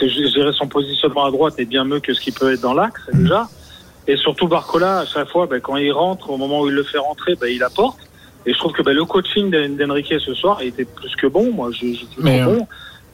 que 0.00 0.08
je 0.08 0.32
dirais 0.32 0.52
son 0.52 0.66
positionnement 0.66 1.26
à 1.26 1.30
droite 1.30 1.54
est 1.58 1.64
bien 1.64 1.84
mieux 1.84 2.00
que 2.00 2.12
ce 2.12 2.20
qui 2.20 2.32
peut 2.32 2.52
être 2.52 2.60
dans 2.60 2.74
l'axe 2.74 3.02
déjà. 3.12 3.48
Et 4.06 4.16
surtout 4.16 4.48
Barcola, 4.48 4.98
à 5.00 5.06
chaque 5.06 5.28
fois, 5.28 5.46
ben, 5.46 5.60
quand 5.60 5.76
il 5.76 5.90
rentre, 5.90 6.28
au 6.28 6.36
moment 6.36 6.60
où 6.60 6.68
il 6.68 6.74
le 6.74 6.82
fait 6.82 6.98
rentrer, 6.98 7.36
ben, 7.36 7.46
il 7.50 7.62
apporte. 7.62 7.98
Et 8.44 8.52
je 8.52 8.58
trouve 8.58 8.72
que 8.72 8.82
ben, 8.82 8.94
le 8.94 9.04
coaching 9.04 9.50
d'En- 9.50 9.74
d'Enrique 9.86 10.12
ce 10.18 10.34
soir 10.34 10.58
il 10.60 10.68
était 10.68 10.84
plus 10.84 11.14
que 11.16 11.26
bon. 11.26 11.50
Moi, 11.52 11.70
je, 11.72 11.86
je 11.86 12.04
Mais, 12.18 12.42
euh, 12.42 12.44
bon. 12.46 12.66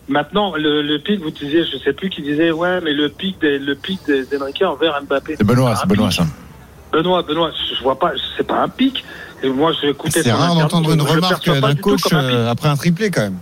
Maintenant, 0.09 0.57
le, 0.57 0.83
le 0.83 0.99
pic, 0.99 1.21
vous 1.21 1.31
disiez, 1.31 1.62
je 1.65 1.77
sais 1.79 1.93
plus 1.93 2.11
qui 2.11 2.23
disait, 2.23 2.50
ouais, 2.50 2.81
mais 2.81 2.93
le 2.93 3.09
pic, 3.09 3.41
de- 3.41 3.59
le 3.59 3.77
pic 3.77 4.00
d'Enrique 4.33 4.62
envers 4.62 5.00
Mbappé. 5.03 5.37
C'est 5.37 5.45
Benoît, 5.47 5.77
c'est 5.77 5.87
Benoît 5.87 6.11
ça. 6.11 6.25
Benoît, 6.92 7.23
Benoît, 7.23 7.50
je 7.76 7.82
vois 7.82 7.99
pas, 7.99 8.12
c'est 8.37 8.47
pas 8.47 8.62
un 8.62 8.68
pic. 8.68 9.04
Et 9.42 9.49
moi, 9.49 9.73
j'ai 9.80 9.90
écouté 9.90 10.23
C'est 10.23 10.32
rare 10.32 10.54
d'entendre 10.54 10.92
une 10.92 11.00
remarque 11.02 11.49
d'un 11.49 11.75
coach 11.75 12.12
un 12.12 12.23
euh, 12.25 12.50
après 12.50 12.68
un 12.68 12.76
triplé 12.76 13.11
quand 13.11 13.23
même. 13.23 13.38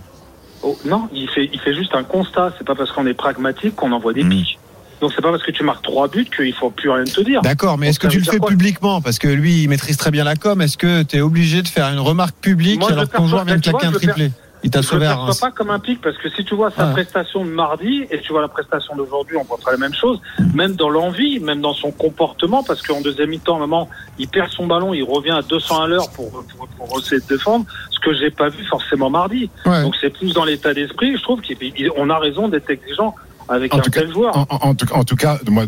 Oh, 0.61 0.77
non, 0.85 1.09
il 1.13 1.29
fait, 1.29 1.49
il 1.51 1.59
fait 1.59 1.73
juste 1.73 1.93
un 1.95 2.03
constat. 2.03 2.53
C'est 2.57 2.65
pas 2.65 2.75
parce 2.75 2.91
qu'on 2.91 3.05
est 3.07 3.13
pragmatique 3.13 3.75
qu'on 3.75 3.91
envoie 3.91 4.13
des 4.13 4.23
Mm. 4.23 4.29
pics. 4.29 4.59
Donc 5.01 5.13
c'est 5.15 5.21
pas 5.21 5.31
parce 5.31 5.43
que 5.43 5.51
tu 5.51 5.63
marques 5.63 5.83
trois 5.83 6.09
buts 6.09 6.27
qu'il 6.35 6.53
faut 6.53 6.69
plus 6.71 6.89
rien 6.89 7.05
te 7.05 7.21
dire. 7.21 7.41
D'accord, 7.41 7.77
mais 7.77 7.87
est-ce 7.87 7.99
que 7.99 8.07
tu 8.07 8.19
le 8.19 8.25
fais 8.25 8.39
publiquement? 8.39 9.01
Parce 9.01 9.17
que 9.17 9.29
lui, 9.29 9.63
il 9.63 9.69
maîtrise 9.69 9.95
très 9.95 10.11
bien 10.11 10.25
la 10.25 10.35
com. 10.35 10.61
Est-ce 10.61 10.77
que 10.77 11.03
tu 11.03 11.15
es 11.17 11.21
obligé 11.21 11.61
de 11.61 11.69
faire 11.69 11.87
une 11.87 11.99
remarque 11.99 12.35
publique 12.35 12.81
Moi, 12.81 12.91
alors 12.91 13.09
que 13.09 13.15
ton 13.15 13.27
joueur 13.27 13.45
vient 13.45 13.55
de 13.55 13.61
claquer 13.61 13.87
un 13.87 13.91
triplé? 13.93 14.31
Il 14.63 14.69
t'a 14.69 14.81
Je 14.81 14.87
sauvé 14.87 15.05
le 15.05 15.11
à 15.11 15.15
Reims. 15.15 15.39
pas 15.39 15.51
comme 15.51 15.69
un 15.69 15.79
pic 15.79 16.01
parce 16.01 16.17
que 16.17 16.29
si 16.29 16.43
tu 16.43 16.53
vois 16.55 16.69
sa 16.71 16.89
Ah. 16.89 16.91
prestation 16.91 17.45
de 17.45 17.49
mardi 17.49 18.05
et 18.11 18.19
tu 18.19 18.31
vois 18.33 18.41
la 18.41 18.47
prestation 18.49 18.95
d'aujourd'hui, 18.95 19.37
on 19.37 19.43
voit 19.43 19.57
pas 19.63 19.71
la 19.71 19.77
même 19.77 19.93
chose. 19.93 20.19
Même 20.53 20.73
dans 20.75 20.89
l'envie, 20.89 21.39
même 21.39 21.61
dans 21.61 21.73
son 21.73 21.91
comportement, 21.91 22.61
parce 22.63 22.81
qu'en 22.81 22.99
deuxième 23.01 23.29
mi-temps, 23.29 23.53
à 23.53 23.57
un 23.57 23.61
moment, 23.61 23.89
il 24.17 24.27
perd 24.27 24.49
son 24.51 24.67
ballon, 24.67 24.93
il 24.93 25.03
revient 25.03 25.31
à 25.31 25.41
200 25.41 25.81
à 25.83 25.87
l'heure 25.87 26.09
pour, 26.11 26.29
pour, 26.31 26.67
pour 26.67 26.99
essayer 26.99 27.21
de 27.21 27.27
défendre, 27.27 27.65
ce 27.89 27.99
que 27.99 28.13
j'ai 28.13 28.31
pas 28.31 28.49
vu 28.49 28.65
forcément 28.65 29.09
mardi. 29.09 29.49
Ouais. 29.65 29.81
Donc 29.83 29.95
c'est 30.01 30.09
plus 30.09 30.33
dans 30.33 30.43
l'état 30.45 30.73
d'esprit. 30.73 31.15
Je 31.15 31.21
trouve 31.23 31.41
qu'on 31.41 32.09
a 32.09 32.19
raison 32.19 32.49
d'être 32.49 32.69
exigeant 32.69 33.15
avec 33.47 33.73
En 33.73 33.77
un 33.79 33.81
tout 33.81 33.91
cas- 33.91 34.01
tel 34.01 34.11
joueur. 34.11 34.37
En, 34.37 34.41
en- 34.49 34.69
en 34.69 34.75
tout, 34.75 34.85
en 34.93 35.03
tout 35.03 35.15
cas, 35.15 35.39
moi, 35.49 35.63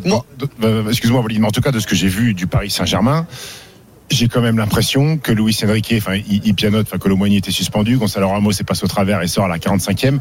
euh, 0.63 0.87
excuse-moi, 0.89 1.23
mais 1.27 1.47
en 1.47 1.51
tout 1.51 1.61
cas, 1.61 1.71
de 1.71 1.79
ce 1.79 1.87
que 1.87 1.95
j'ai 1.95 2.09
vu 2.09 2.33
du 2.33 2.45
Paris 2.45 2.69
Saint-Germain, 2.69 3.25
j'ai 4.11 4.27
quand 4.27 4.41
même 4.41 4.57
l'impression 4.57 5.17
que 5.17 5.31
Luis 5.31 5.57
Enrique, 5.63 5.93
enfin, 5.97 6.15
il, 6.15 6.41
il 6.45 6.53
pianote, 6.53 6.87
enfin, 6.87 6.97
que 6.97 7.07
Lomoni 7.09 7.37
était 7.37 7.51
suspendu, 7.51 7.97
Gonzalo 7.97 8.29
Ramos 8.29 8.51
est 8.51 8.63
passé 8.63 8.83
au 8.83 8.87
travers 8.87 9.21
et 9.21 9.27
sort 9.27 9.45
à 9.45 9.47
la 9.47 9.57
45e. 9.57 10.19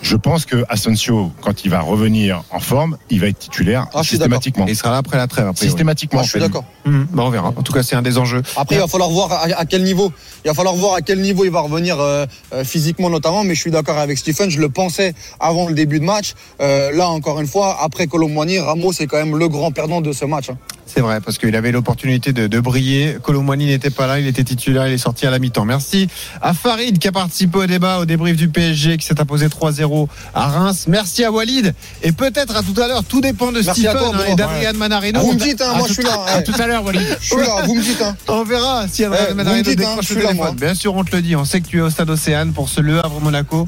Je 0.00 0.16
pense 0.16 0.46
que 0.46 0.64
Asensio, 0.68 1.32
quand 1.40 1.64
il 1.64 1.70
va 1.70 1.80
revenir 1.80 2.42
en 2.50 2.60
forme, 2.60 2.96
il 3.10 3.20
va 3.20 3.28
être 3.28 3.38
titulaire 3.38 3.86
Ah, 3.94 4.02
systématiquement. 4.02 4.66
Et 4.66 4.70
il 4.72 4.76
sera 4.76 4.90
là 4.90 4.96
après 4.98 5.16
la 5.16 5.26
trêve. 5.26 5.50
Systématiquement. 5.54 6.20
Ah, 6.20 6.24
je 6.24 6.30
suis 6.30 6.40
d'accord. 6.40 6.64
Mhm. 6.84 7.06
Bah, 7.12 7.22
on 7.24 7.30
verra. 7.30 7.48
En 7.54 7.62
tout 7.62 7.72
cas, 7.72 7.82
c'est 7.82 7.94
un 7.96 8.02
des 8.02 8.18
enjeux. 8.18 8.42
Après, 8.56 8.76
il 8.76 8.80
va 8.80 8.88
falloir 8.88 9.10
voir 9.10 9.32
à, 9.32 9.44
à 9.56 9.64
quel 9.64 9.82
niveau. 9.84 10.12
Il 10.44 10.48
va 10.48 10.54
falloir 10.54 10.74
voir 10.74 10.94
à 10.94 11.02
quel 11.02 11.20
niveau 11.20 11.44
il 11.44 11.50
va 11.50 11.60
revenir 11.60 12.00
euh, 12.00 12.26
euh, 12.52 12.64
physiquement 12.64 13.10
notamment. 13.10 13.44
Mais 13.44 13.54
je 13.54 13.60
suis 13.60 13.70
d'accord 13.70 13.98
avec 13.98 14.18
Stephen. 14.18 14.50
Je 14.50 14.60
le 14.60 14.68
pensais 14.68 15.14
avant 15.38 15.68
le 15.68 15.74
début 15.74 16.00
de 16.00 16.04
match. 16.04 16.32
Euh, 16.60 16.90
là, 16.92 17.08
encore 17.08 17.40
une 17.40 17.46
fois, 17.46 17.78
après 17.80 18.06
Colomboigny, 18.08 18.58
Ramos 18.58 18.92
est 18.98 19.06
quand 19.06 19.18
même 19.18 19.36
le 19.36 19.48
grand 19.48 19.70
perdant 19.70 20.00
de 20.00 20.12
ce 20.12 20.24
match. 20.24 20.50
hein. 20.50 20.58
C'est 20.94 21.00
vrai, 21.00 21.20
parce 21.22 21.38
qu'il 21.38 21.56
avait 21.56 21.72
l'opportunité 21.72 22.34
de, 22.34 22.46
de 22.46 22.60
briller. 22.60 23.16
Colomboigny 23.22 23.64
n'était 23.66 23.88
pas 23.90 24.06
là, 24.06 24.18
il 24.18 24.26
était 24.26 24.44
titulaire, 24.44 24.86
il 24.88 24.92
est 24.92 24.98
sorti 24.98 25.26
à 25.26 25.30
la 25.30 25.38
mi-temps. 25.38 25.64
Merci 25.64 26.06
à 26.42 26.52
Farid 26.52 26.98
qui 26.98 27.08
a 27.08 27.12
participé 27.12 27.58
au 27.58 27.66
débat, 27.66 27.98
au 28.00 28.04
débrief 28.04 28.36
du 28.36 28.48
PSG 28.48 28.98
qui 28.98 29.06
s'est 29.06 29.18
imposé 29.18 29.46
3-0 29.48 30.08
à 30.34 30.48
Reims. 30.48 30.84
Merci 30.88 31.24
à 31.24 31.32
Walid 31.32 31.72
et 32.02 32.12
peut-être 32.12 32.56
à 32.56 32.62
tout 32.62 32.78
à 32.78 32.88
l'heure. 32.88 33.04
Tout 33.04 33.22
dépend 33.22 33.52
de 33.52 33.62
Merci 33.62 33.80
Stephen 33.80 33.96
toi, 33.96 34.08
hein, 34.12 34.16
Bro. 34.18 34.32
et 34.32 34.34
d'Adrien 34.36 34.72
Manarino. 34.74 35.20
Vous 35.20 35.32
me 35.32 35.38
dites, 35.38 35.62
hein, 35.62 35.72
moi 35.78 35.86
je 35.88 35.94
suis 35.94 36.02
là. 36.02 36.12
À 36.26 36.36
hein. 36.38 36.42
tout 36.42 36.52
à 36.60 36.66
l'heure, 36.66 36.84
Walid. 36.84 37.16
Je 37.20 37.26
suis 37.26 37.36
là, 37.36 37.62
vous 37.64 37.74
me 37.74 37.82
dites. 37.82 38.02
Hein. 38.02 38.14
On 38.28 38.44
verra 38.44 38.86
si 38.86 39.04
Adrien 39.04 39.28
Eh, 39.30 39.34
Manarino 39.34 39.62
dites, 39.62 39.78
décroche 39.78 40.10
le 40.10 40.16
là, 40.16 40.20
téléphone. 40.28 40.36
moi. 40.36 40.54
Bien 40.54 40.74
sûr, 40.74 40.94
on 40.94 41.04
te 41.04 41.16
le 41.16 41.22
dit. 41.22 41.36
On 41.36 41.46
sait 41.46 41.62
que 41.62 41.68
tu 41.68 41.78
es 41.78 41.80
au 41.80 41.88
stade 41.90 42.10
Océane 42.10 42.52
pour 42.52 42.68
ce 42.68 42.82
Le 42.82 42.98
Havre 43.02 43.18
Monaco. 43.20 43.66